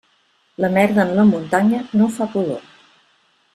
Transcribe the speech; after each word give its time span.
La 0.57 0.67
merda 0.67 1.03
en 1.03 1.11
la 1.19 1.27
muntanya 1.33 1.83
no 2.01 2.09
fa 2.17 2.31
pudor. 2.33 2.61